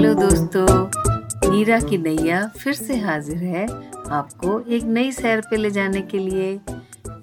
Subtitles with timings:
[0.00, 3.66] Hello दोस्तों, नीरा की नैया फिर से हाजिर है
[4.10, 6.46] आपको एक नई सैर पे ले जाने के लिए।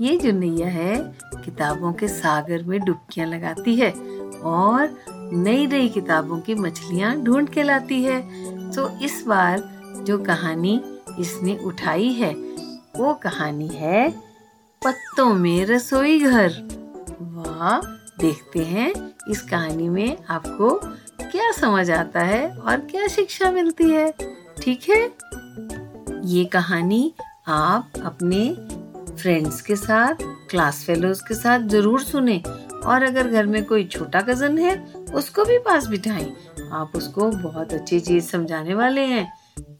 [0.01, 0.97] ये जो नैया है,
[1.45, 3.89] किताबों के सागर में डुबकियाँ लगाती है
[4.43, 4.95] और
[5.33, 8.21] नई नई किताबों की मछलियाँ ढूंढ के लाती है।
[8.71, 9.63] तो इस बार
[10.07, 10.81] जो कहानी
[11.19, 12.33] इसने उठाई है,
[12.97, 14.09] वो कहानी है
[14.81, 16.61] पत्तों में रसोई घर।
[17.21, 17.79] वाह,
[18.19, 18.93] देखते हैं
[19.31, 20.79] इस कहानी में आपको
[21.57, 24.13] समझ आता है और क्या शिक्षा मिलती है?
[24.61, 25.11] ठीक है?
[26.25, 27.13] ये कहानी
[27.47, 28.49] आप अपने
[29.13, 32.43] फ्रेंड्स के साथ क्लास फेलोज के साथ ज़रूर सुने
[32.85, 36.33] और अगर घर में कोई छोटा कज़न है, उसको भी पास बिठाएँ।
[36.71, 39.33] आप उसको बहुत अच्छी चीज़ समझाने वाले हैं।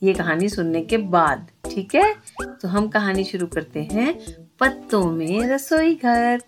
[0.03, 2.15] ये कहानी सुनने के बाद, ठीक है?
[2.41, 4.19] तो हम कहानी शुरू करते हैं।
[4.59, 6.41] पत्तों में रसोई घर।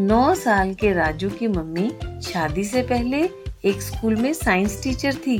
[0.00, 1.92] नौ साल के राजू की मम्मी
[2.22, 3.30] शादी से पहले
[3.64, 5.38] एक स्कूल में साइंस टीचर थी।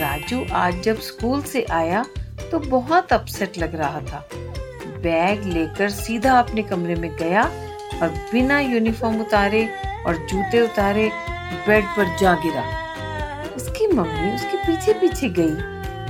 [0.00, 2.04] राजू आज जब स्कूल से आया
[2.50, 4.28] तो बहुत अपसेट लग रहा था।
[5.02, 7.42] बैग लेकर सीधा अपने कमरे में गया
[8.02, 9.64] और बिना यूनिफॉर्म उतारे
[10.06, 11.08] और जूते उतारे
[11.66, 12.64] बेड पर जा गिरा।
[13.56, 15.54] उसकी मम्मी उसके पीछे पीछे गई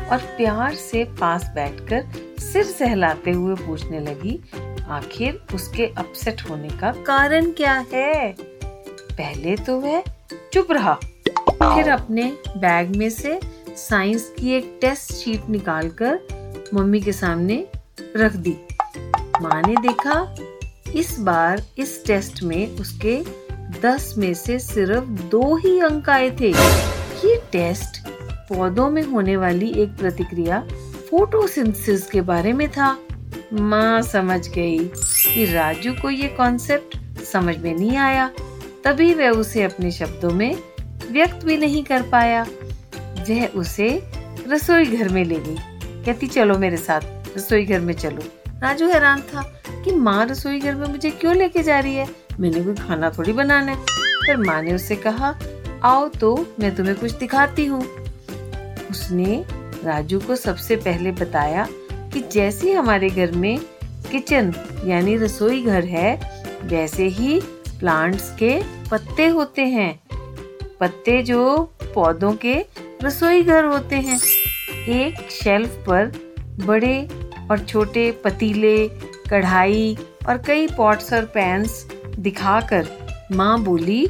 [0.07, 2.11] और प्यार से पास बैठकर
[2.41, 4.39] सिर सहलाते हुए पूछने लगी,
[4.91, 8.33] आखिर उसके अपसेट होने का कारण क्या है?
[8.33, 10.03] पहले तो वह
[10.53, 10.99] चुप रहा।
[11.69, 12.23] फिर अपने
[12.57, 13.41] बैग में से
[13.77, 17.67] साइंस की एक टेस्ट शीट निकालकर मम्मी के सामने
[18.17, 18.57] रख दी।
[19.43, 20.37] माँ ने देखा,
[20.95, 23.25] इस बार इस टेस्ट में उसके
[23.83, 26.51] दस में से सिर्फ़ दो ही अंक आए थे।
[27.25, 28.09] ये टेस्ट
[28.49, 30.61] पौधों में होने वाली एक प्रतिक्रिया
[31.11, 32.99] फोटोसिंथेसिस के बारे में था।
[33.53, 34.79] माँ समझ गई
[35.35, 38.31] कि राजू को ये कॉन्सेप्ट समझ में नहीं आया।
[38.85, 40.57] तभी वह उसे अपने शब्दों में
[41.11, 42.47] व्यक्त भी नहीं कर पाया।
[43.31, 44.03] वह उसे
[44.49, 45.57] रसोई घर में ले गई।
[46.05, 47.01] कहती, चलो मेरे साथ,
[47.37, 48.23] रसोई घर में चलो।
[48.63, 49.43] राजू हैरान था
[49.85, 52.09] कि माँ रसोई घर में मुझे क्यों लेके जा रही है?
[52.41, 53.79] मैंने कोई खाना थोड़ी बनाना है।
[54.29, 55.39] पर माँ ने उससे कहा,
[55.83, 57.83] आओ तो मैं तुम्हें कुछ दिखाती हूँ।
[58.91, 59.45] उसने
[59.85, 63.59] राजू को सबसे पहले बताया कि जैसे हमारे घर में
[64.11, 64.55] किचन
[64.85, 67.41] यानी रसोई घर है, वैसे ही
[67.81, 70.01] प्लांट्स के पत्ते होते हैं।
[70.81, 71.59] पत्ते जो
[71.95, 72.55] पौधों के
[73.03, 74.19] रसोई घर होते हैं।
[74.91, 76.13] एक शेल्फ पर
[76.67, 77.09] बड़े
[77.51, 78.89] और छोटे पतीले,
[79.31, 79.97] कढ़ाई
[80.29, 81.87] और कई पॉट्स और पैंस
[82.19, 82.89] दिखाकर
[83.33, 84.07] माँ बोली,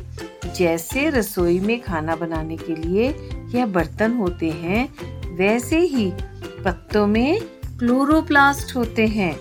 [0.57, 3.09] जैसे रसोई में खाना बनाने के लिए
[3.55, 4.89] यह बर्तन होते हैं,
[5.37, 6.11] वैसे ही
[6.65, 7.41] पत्तों में
[7.79, 9.35] क्लोरोप्लास्ट होते हैं।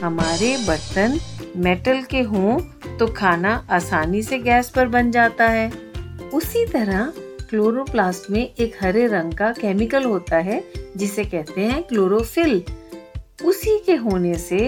[0.00, 1.18] हमारे बर्तन
[1.56, 2.58] मेटल के हों
[2.98, 5.70] तो खाना आसानी से गैस पर बन जाता है।
[6.34, 7.12] उसी तरह
[7.50, 10.62] क्लोरोप्लास्ट में एक हरे रंग का केमिकल होता है,
[10.96, 12.62] जिसे कहते हैं क्लोरोफिल
[13.44, 14.58] उसी के होने से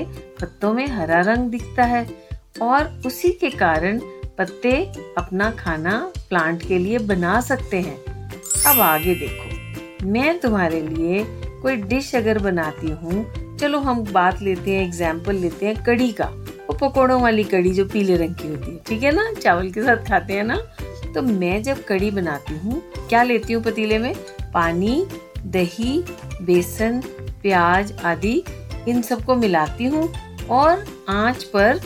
[0.40, 2.06] पत्तों में हरा रंग दिखता है
[2.62, 3.98] और उसी के कारण
[4.38, 4.72] पत्ते
[5.18, 7.98] अपना खाना प्लांट के लिए बना सकते हैं।
[8.66, 11.24] अब आगे देखो। मैं तुम्हारे लिए
[11.62, 16.32] कोई डिश अगर बनाती हूँ, चलो हम बात लेते हैं एग्ज़ाम्पल लेते हैं कड़ी का।
[16.68, 19.32] वो पकौड़ों वाली कड़ी जो पीले रंग की होती है, ठीक है ना?
[19.32, 20.62] चावल के साथ खाते हैं ना?
[21.16, 24.14] तो मैं जब कड़ी बनाती हूँ, क्या लेती हूँ पतीले में?
[24.54, 25.06] पानी,
[25.44, 26.02] दही,
[26.42, 27.00] बेसन,
[27.42, 28.42] प्याज आदि,
[28.88, 30.12] इन सबको मिलाती हूँ
[30.50, 31.80] और आँच पर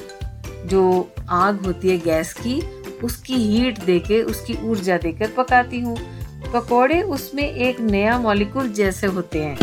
[0.67, 2.61] जो आग होती है गैस की,
[3.05, 5.97] उसकी हीट देके, उसकी ऊर्जा देकर पकाती हूँ।
[6.53, 9.59] पकोड़े उसमें एक नया मॉलिक्यूल जैसे होते हैं,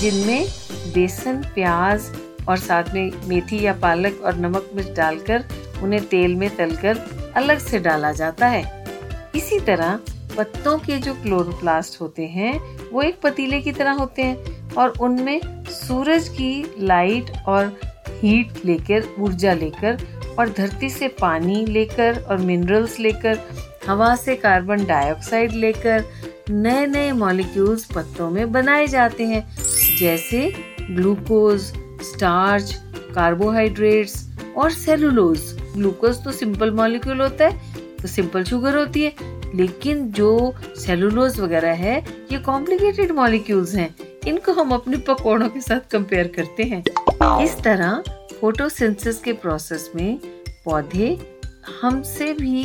[0.00, 0.46] जिनमें
[0.94, 2.10] बेसन, प्याज
[2.48, 5.44] और साथ में मेथी या पालक और नमक मिर्च डालकर,
[5.82, 6.98] उन्हें तेल में तलकर
[7.36, 8.79] अलग से डाला जाता है।
[9.36, 9.98] इसी तरह
[10.36, 12.58] पत्तों के जो क्लोरोप्लास्ट होते हैं,
[12.90, 17.72] वो एक पतीले की तरह होते हैं और उनमें सूरज की लाइट और
[18.22, 20.06] हीट लेकर, ऊर्जा लेकर
[20.38, 23.38] और धरती से पानी लेकर और मिनरल्स लेकर,
[23.88, 26.04] हवा से कार्बन डाइऑक्साइड लेकर
[26.50, 29.46] नए नए मॉलिक्यूल्स पत्तों में बनाए जाते हैं।
[29.98, 31.62] जैसे ग्लूकोज
[32.02, 32.72] स्टार्च
[33.14, 34.26] कार्बोहाइड्रेट्स
[34.56, 35.40] और सेलुलोज
[35.74, 37.69] ग्लूकोज तो सिंपल मॉलिक्यूल होता है
[38.02, 39.14] तो सिंपल शुगर होती है।
[39.54, 43.94] लेकिन जो सेलुलोज वगैरह है, ये कॉम्प्लिकेटेड मॉलिक्यूल्स हैं।
[44.26, 46.84] इनको हम अपने पकौड़ों के साथ कंपेयर करते हैं।
[47.44, 48.02] इस तरह
[48.40, 50.18] फोटोसिंथेसिस के प्रोसेस में
[50.64, 51.36] पौधे
[51.82, 52.64] हमसे भी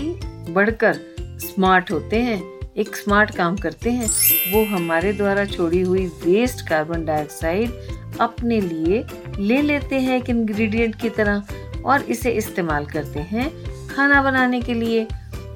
[0.54, 2.44] बढ़कर स्मार्ट होते हैं।
[2.78, 4.08] एक स्मार्ट काम करते हैं।
[4.54, 7.72] वो हमारे द्वारा छोड़ी हुई वेस्ट कार्बन डाइऑक्साइड
[8.20, 9.06] अपने लिए
[9.40, 11.44] ले लेते हैं एक इंग्रेडिएंट की तरह
[11.86, 13.50] और इसे इस्तेमाल करते हैं
[13.88, 15.08] खाना बनाने के लिए।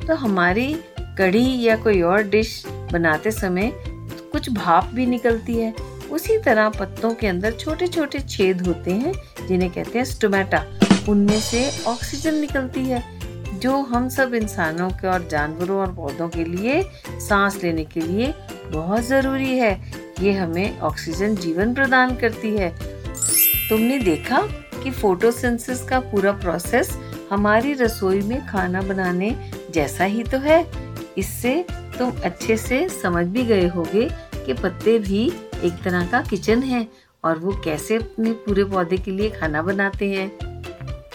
[0.09, 0.73] तो हमारी
[1.17, 3.71] कढ़ी या कोई और डिश बनाते समय
[4.31, 5.73] कुछ भाप भी निकलती है।
[6.11, 9.13] उसी तरह पत्तों के अंदर छोटे छोटे छेद होते हैं,
[9.47, 10.63] जिन्हें कहते हैं स्टोमेटा
[11.09, 13.03] उनमें से ऑक्सीजन निकलती है,
[13.59, 16.81] जो हम सब इंसानों के और जानवरों और पौधों के लिए,
[17.19, 18.33] सांस लेने के लिए
[18.71, 19.71] बहुत ज़रूरी है।
[20.21, 22.73] ये हमें ऑक्सीजन जीवन प्रदान करती है।
[23.69, 24.41] तुमने देखा
[24.83, 26.97] कि फोटोसिंथेसिस का पूरा प्रोसेस
[27.31, 30.65] हमारी रसोई में खाना बनाने जैसा ही तो है।
[31.17, 31.53] इससे
[31.97, 35.25] तुम अच्छे से समझ भी गए होगे कि पत्ते भी
[35.63, 36.87] एक तरह का किचन है
[37.23, 40.31] और वो कैसे अपने पूरे पौधे के लिए खाना बनाते हैं।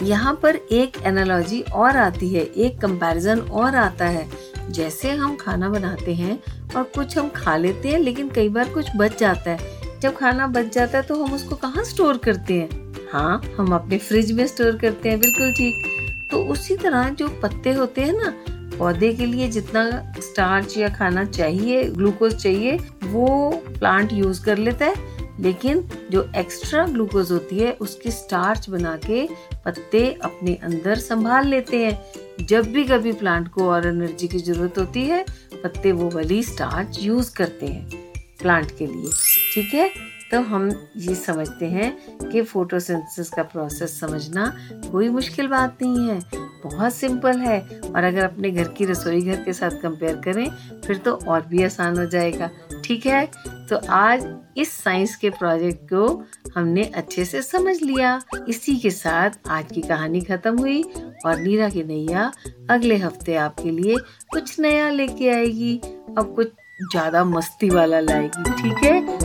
[0.03, 4.27] यहाँ पर एक एनालॉजी और आती है, एक कंपैरिजन और आता है।
[4.69, 6.39] जैसे हम खाना बनाते हैं
[6.75, 10.47] और कुछ हम खा लेते हैं, लेकिन कई बार कुछ बच जाता है। जब खाना
[10.47, 12.69] बच जाता है तो हम उसको कहाँ स्टोर करते हैं?
[13.11, 17.73] हाँ हम अपने फ्रिज में स्टोर करते हैं, बिल्कुल ठीक। तो उसी तरह जो पत्ते
[17.73, 18.33] होते हैं ना
[18.79, 23.49] पौधे के लिए जितना स्टार्च या खाना चाहिए ग्लूकोज चाहिए, वो
[23.79, 29.29] प्लांट यूज़ कर लेता है। लेकिन जो एक्स्ट्रा ग्लूकोज होती है, उसकी स्टार्च बना के
[29.65, 32.05] पत्ते अपने अंदर संभाल लेते हैं।
[32.45, 35.25] जब भी कभी प्लांट को और एनर्जी की ज़रूरत होती है,
[35.63, 37.89] पत्ते वो वाली स्टार्च यूज़ करते हैं
[38.41, 39.11] प्लांट के लिए।
[39.53, 40.14] ठीक है?
[40.31, 44.51] तो हम ये समझते हैं कि फोटोसिंथेसिस का प्रोसेस समझना
[44.91, 46.19] कोई मुश्किल बात नहीं है।
[46.63, 47.59] बहुत सिंपल है।
[47.95, 50.45] और अगर अपने घर की रसोई घर के साथ कंपेयर करें,
[50.85, 52.49] फिर तो और भी आसान हो जाएगा।
[52.85, 53.25] ठीक है?
[53.69, 54.25] तो आज
[54.57, 56.23] इस साइंस के प्रोजेक्ट को
[56.55, 58.19] हमने अच्छे से समझ लिया।
[58.49, 60.81] इसी के साथ आज की कहानी खत्म हुई
[61.25, 62.31] और नीरा की नैया
[62.69, 63.97] अगले हफ़्ते आपके लिए
[64.31, 65.77] कुछ नया लेके आएगी।
[66.17, 66.51] अब कुछ
[66.91, 69.24] ज़्यादा मस्ती वाला लाएगी। ठीक है?